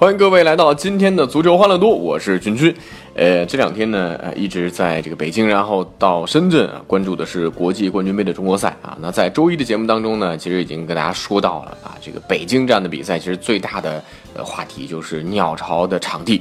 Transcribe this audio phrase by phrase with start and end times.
[0.00, 2.74] 欢迎各位来到今天的足球欢乐多，我是君君。
[3.20, 8.96] 呃，这两天呢，呃，一直在这个北京，然后到深圳啊，关注的是国际冠军杯的中国赛啊。
[8.98, 14.02] 那在周一的节目当中呢，其实已经跟大家说到了啊，这个北京站的比赛，其实最大的
[14.32, 16.40] 呃话题就是鸟巢的场地。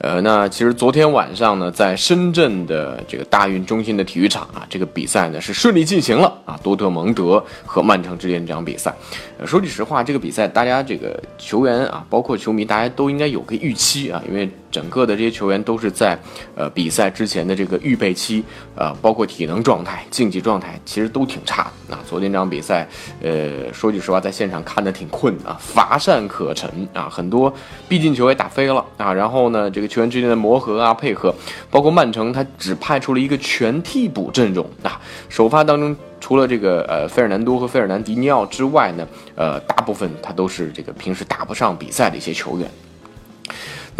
[0.00, 8.94] 呃，那其实昨天晚上呢，在深圳的这个大运中心的体育场啊，这个比赛呢是顺利进行了啊，多特蒙德和曼城之间这场比赛。
[9.38, 16.18] 呃，说句实话，这个比赛大家这个球员啊，包括球迷，大家都应该有个预期啊，因为整个的这些球员都是在
[16.54, 18.44] 呃比赛之前的这个预备期，
[18.76, 21.70] 呃，包括体能状态、竞技状态，其实都挺差的。
[21.88, 22.88] 那昨天这场比赛，
[23.20, 27.52] 呃，说句实话，在现场看的挺困啊，乏善可陈啊，很多
[27.88, 29.88] 必进球也打飞了啊，然后呢，这个。
[29.88, 31.34] 球员之间的磨合啊，配合，
[31.70, 35.00] 包括曼城，他只派出了一个全替补阵容啊。
[35.30, 42.70] 首发当中，除了这个呃费尔南多和费尔南迪尼奥之外呢，呃，大部分他都是这个平时打不上比赛的一些球员。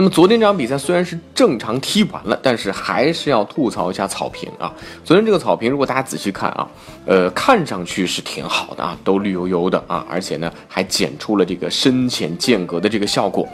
[0.00, 4.72] 那么昨天这场比赛虽然是正常踢完了，但是还是要吐槽一下草坪啊。
[5.02, 6.68] 昨天这个草坪，如果大家仔细看啊，
[7.04, 13.44] 呃，看上去是挺好的啊，都绿油油的啊，而且呢还剪出了这个深浅间隔的这个效果。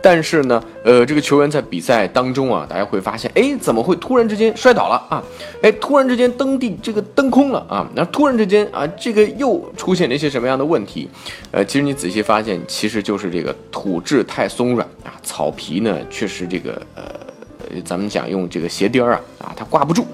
[0.00, 5.20] 但是呢，呃，这个球员在比赛当中啊，大家会发现，哎，怎么会突然之间摔倒了啊？
[5.62, 7.84] 哎，突然之间蹬地这个蹬空了啊？
[7.96, 11.10] 那突然之间啊，这个又出现了一些什么样的问题？
[11.50, 15.87] 呃，其实你仔细发现，其实就是这个土质太松软啊，草皮呢。
[16.10, 20.04] 确实，这个呃，咱们讲用这个鞋钉儿啊啊，它挂不住，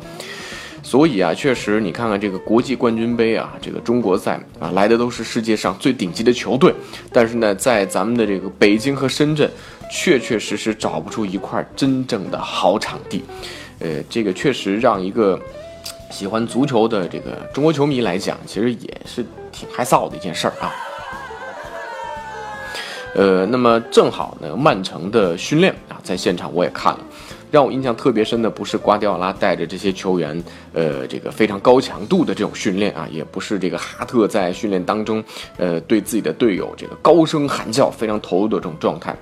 [0.82, 6.74] 所以啊，确实你看看这个国际冠军杯啊，这个中国赛啊，来的都是世界上最顶级的球队，
[7.12, 9.50] 但是呢，在咱们的这个北京和深圳，
[9.90, 13.24] 确确实实找不出一块真正的好场地，
[13.78, 15.40] 呃，这个确实让一个
[16.10, 20.72] 喜欢足球的这个中国球迷来讲，其实也是挺害臊的一件事儿啊。
[23.14, 27.00] 呃，那么正好呢，曼城的训练啊，在现场我也看了，
[27.50, 30.42] 让我印象特别深的不是瓜迪奥拉带着这些球员，
[30.72, 35.22] 呃，这个非常高强度的这种训练啊，也不是这个哈特在训练当中，
[35.56, 39.16] 呃，对自己的队友这个高声喊叫，非常投入的这种状态，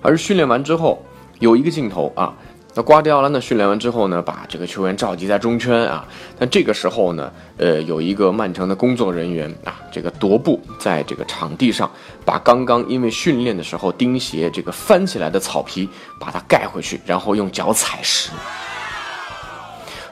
[0.00, 1.02] 而训练完之后
[1.40, 2.32] 有一个镜头啊。
[2.76, 3.40] 那瓜迪奥拉呢？
[3.40, 6.04] 训练完之后呢，把这个球员召集在中圈啊。
[6.40, 11.88] 那这个时候呢，呃，有一个曼城的工作人员啊，这个踱步在这个场地上，
[12.24, 18.30] 把刚刚因为训练的时候钉鞋这个翻起来的草皮把它盖回去，然后用脚踩实。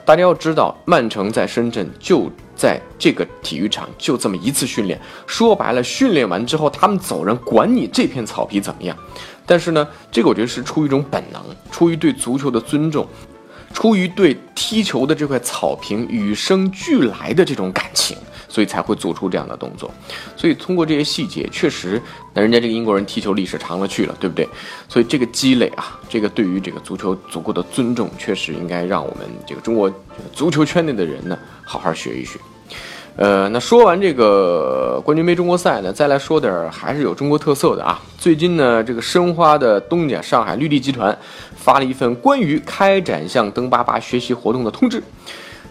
[0.04, 5.00] 大家要知道，曼城在深圳就在这个体育场，就这么一次训练。
[5.26, 8.96] 说白了，训练完之后他们走人，管你这片草皮怎么样。
[9.46, 13.06] 但是呢，这个我觉得是出于一种本能，出于对足球的尊重，
[13.72, 18.16] 出于对踢球的这块草坪与生俱来的这种感情，
[18.48, 19.90] 所以才会做出这样的动作。
[20.36, 22.00] 所以通过这些细节，确实，
[22.34, 24.48] 那人家这个英国人踢球历史长了去了，对不对？
[24.88, 29.92] 所以这个积累啊，这个对于这个足球足够的尊重，确实应该让我们这个中国
[30.32, 32.38] 足球圈内的人呢，好好学一学。
[33.14, 38.00] 呃，那说完这个冠军杯中国赛呢，再来说点还是有中国特色的啊。
[38.16, 41.16] 最近呢，这个申花的东家上海绿地集团
[41.54, 45.02] 发了一份关于开展向登巴巴学习活动的通知，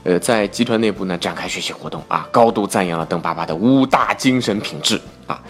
[0.04, 5.42] 呃，在集团内部呢展开学习活动啊，高度赞扬了登巴巴的五大精神品质啊，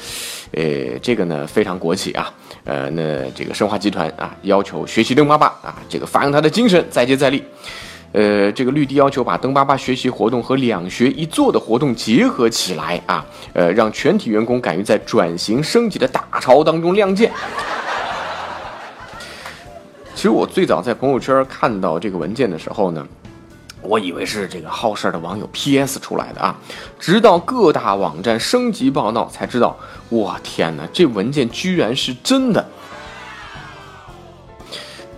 [0.54, 7.44] 呃，这个呢非常国企啊，呃，那这个申花集团啊要求学习登巴巴啊，这个发扬他的精神，再接再厉。
[8.14, 17.32] 呃，这个绿地要求把登巴巴学习活动和两学一做的活动结合起来啊，呃，让全体员工敢于在转型升级的大潮当中亮剑。
[20.14, 23.08] 其实我最早在朋友圈看到这个文件的时候呢，
[23.82, 26.56] 我以为是这个好事的网友 PS 出来的啊，
[27.00, 29.78] 直到各大网站升级报道才知道，
[30.10, 32.68] 我天哪，这文件居然是真的。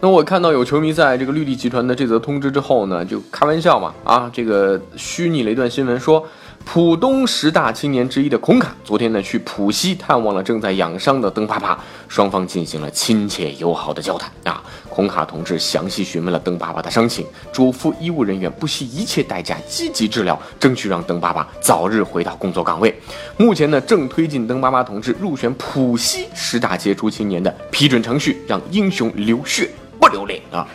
[0.03, 6.27] 那我看到有球迷在这个绿地集团的这则通知之后呢，就开玩笑嘛，啊，这个虚拟了一段新闻，说
[6.65, 11.77] 浦东十大青年之一的孔卡昨天呢去浦西探望了正在养伤的邓爸爸，
[12.07, 14.63] 双方进行了亲切友好的交谈啊。
[14.89, 22.99] 孔卡同志详细询问了邓爸爸的伤情，嘱咐医务人员不惜一切代价积极治疗，争取让邓爸爸早日回到工作岗位。
[23.37, 29.69] 目前呢，正推进邓爸爸同志入选浦西十大杰出青年的批准程序，让英雄流血
[29.99, 30.67] 不流泪啊！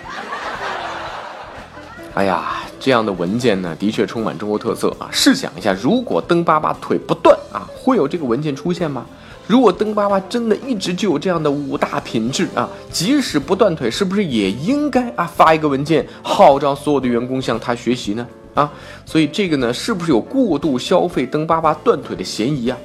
[2.14, 5.08] 哎呀，这样的文件呢，的确充满中国特色啊！
[5.10, 9.04] 试想一下，如果登巴巴腿不断啊，会有这个文件出现吗？
[9.46, 18.26] 如果登巴巴真的一直就有这样的五大品质啊，即使不断腿，是不是也应该啊发一个文件号召所有的员工向他学习呢？
[18.54, 18.70] 啊，
[19.06, 22.76] 所以这个呢，是不是有过度消费登巴巴断腿的嫌疑啊？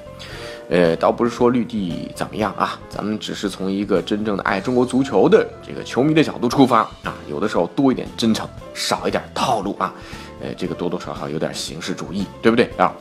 [0.70, 9.94] 呃，倒不是说绿地怎么样啊，咱们只是从一个真正的爱中国足球的这个球迷的角度出发啊，有的时候多一点真诚，少一点套路啊，
[10.42, 12.92] 呃，这个多多少少有点形式主义，对不对啊？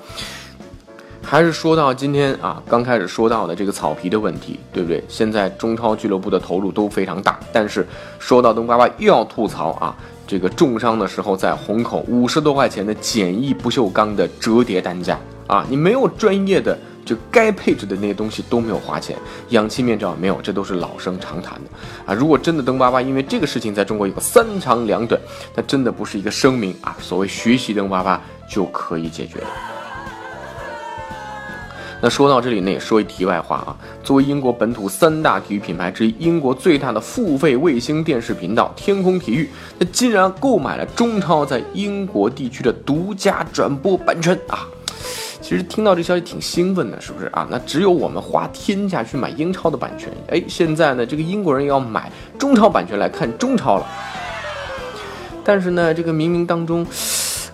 [1.22, 5.02] 还是说到今天啊，刚开始说到的这个草皮的问题，对不对？
[5.08, 7.86] 现在中超俱乐部的投入都非常大，但是
[8.18, 16.76] 说到登巴巴又要吐槽啊，这个重伤的时候在虹口五十多块钱的简易不锈钢的折叠担架啊，你没有专业的。
[17.30, 19.16] 该配置的那些东西都没有花钱，
[19.50, 21.70] 氧气面罩没有，这都是老生常谈的
[22.06, 22.14] 啊！
[22.14, 25.20] 如果真的登巴巴因为这个事情在中国有个三长两短，
[25.54, 29.46] 那真的不是一个声明啊，所谓学习登巴巴就可以解决的。
[32.04, 39.48] 那说到这里呢，也说一题外话啊，作为英国本土三大体育品牌之一，英国最大的付费卫星电视频道天空体育，
[39.78, 44.66] 那竟然购买了中超在英国地区的独家转播版权啊！
[45.42, 47.46] 其实听到这消息挺兴奋的，是不是啊？
[47.50, 53.86] 那只有我们花天价去买英超的版权，哎，现在呢，这个英国人要买中超版权来看中超了。
[55.44, 56.86] 但是呢，这个冥冥当中，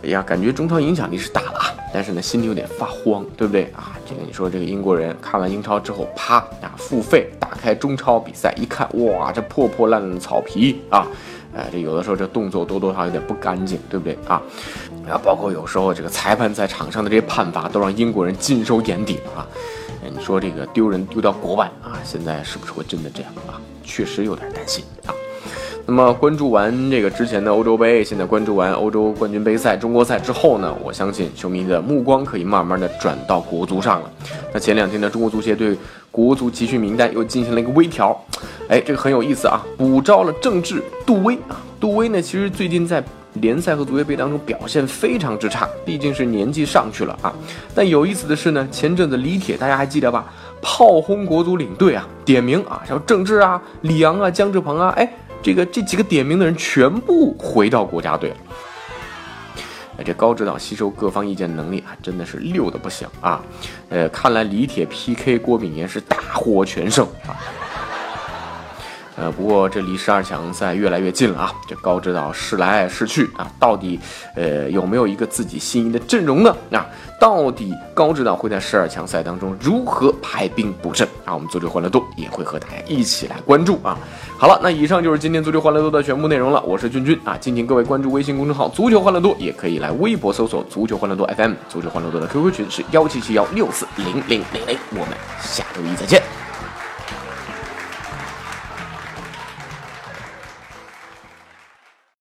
[0.05, 3.97] 哎呀，感觉中超影响力是大了啊，但是呢，心里有点发慌，对不对啊？
[4.07, 11.07] 这个你说这个英国人看完英超之后，啪啊，付费打开中超比赛一看，哇，这破破烂烂的草皮啊！
[11.57, 14.41] 哎，这有的时候这动作多多少少有点不干净，对不对啊？
[15.09, 19.47] 啊，包括有时候这个裁判在场上的这些判罚，都让英国人尽收眼底了啊！
[20.15, 23.61] 你说这个丢人丢到国外啊，现在是不是会真的这样啊？
[23.83, 25.15] 确实有点担心啊。
[25.87, 34.11] 那么关注完这个之前的欧洲杯，现在关注完欧洲冠军杯赛、中国赛之后呢，我相信球迷的目光可以慢慢的转到国足上了。
[34.53, 35.75] 那前两天呢，中国足协对
[36.11, 38.15] 国足集训名单又进行了一个微调，
[38.69, 41.57] 哎，这个很有意思啊，补招了郑智、杜威啊。
[41.81, 43.03] 杜威呢，其实最近在
[43.41, 47.33] 联赛和足协杯当中表现非常之差，毕竟是年纪上去了啊。
[47.75, 50.27] 但有意思的是呢，前阵子李铁大家还记得吧？
[50.61, 55.09] 炮轰国足领队啊，点名啊，像郑智啊、李阳啊、姜志鹏啊，哎。
[55.41, 58.37] 这个这几个点名的人全部回到国家队了。
[59.97, 63.41] 哎，这高指导吸收各方意见能力啊，真的是溜的不行啊。
[63.89, 67.39] 呃，看来李铁 PK 郭炳炎是大获全胜啊。
[69.19, 71.53] 呃，不过这离十二强赛越来越近了啊！
[71.67, 73.99] 这高指导试来试去啊，到底
[74.37, 76.57] 呃有没有一个自己心仪的阵容呢？
[76.71, 76.87] 啊，
[77.21, 81.05] 到底高指导会在十二强赛当中如何排兵布阵？
[81.25, 83.99] 啊，我们足球欢乐多也会和大家一起来关注啊！
[84.39, 86.63] 好了，那以上就是今天足球欢乐多的全部内容了。
[86.63, 91.55] 我是君君啊，敬请各位关注微信公众号“足球欢乐多”，也可以来微博搜索“足球欢乐多 FM”。
[91.69, 94.79] 足球欢乐多的 QQ 群是幺七七幺六四零零零零。
[94.93, 95.09] 我们
[95.41, 96.38] 下周一再见。